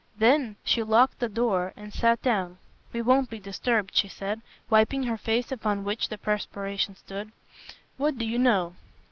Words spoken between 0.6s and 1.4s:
she locked the